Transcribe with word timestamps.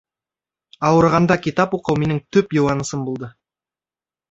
Ауырығанда 0.89 1.37
китап 1.43 1.77
уҡыу 1.79 1.99
минең 2.05 2.23
төп 2.37 2.59
йыуанысым 2.59 3.07
булды 3.11 3.33